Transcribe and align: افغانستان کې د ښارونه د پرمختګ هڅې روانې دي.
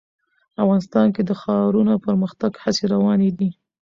افغانستان 0.63 1.07
کې 1.15 1.21
د 1.25 1.31
ښارونه 1.41 1.93
د 1.97 2.03
پرمختګ 2.05 2.51
هڅې 2.63 2.83
روانې 2.93 3.29
دي. 3.39 3.49